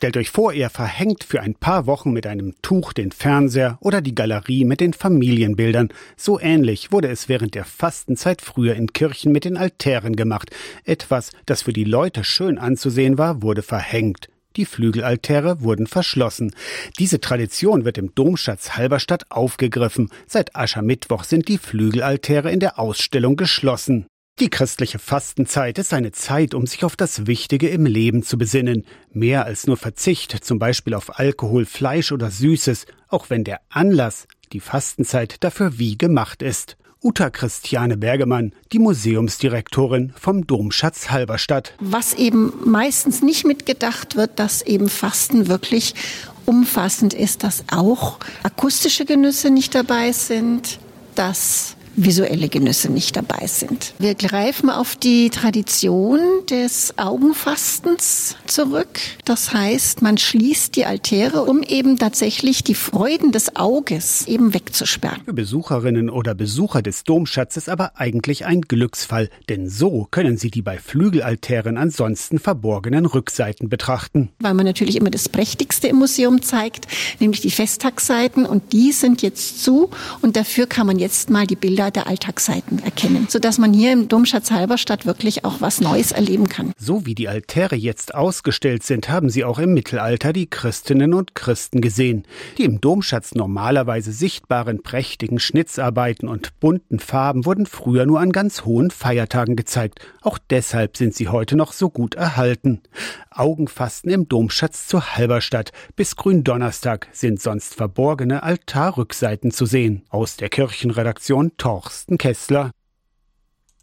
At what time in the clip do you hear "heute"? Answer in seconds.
101.28-101.56